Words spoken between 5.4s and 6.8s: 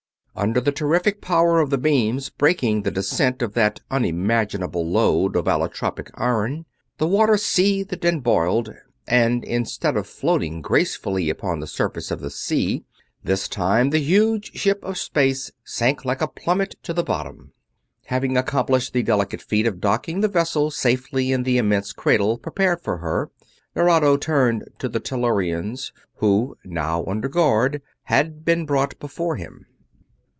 allotropic iron